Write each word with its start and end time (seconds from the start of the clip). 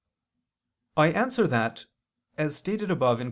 I 0.97 1.09
answer 1.11 1.45
that, 1.45 1.85
as 2.35 2.55
stated 2.55 2.89
above 2.89 3.19
(Q. 3.19 3.19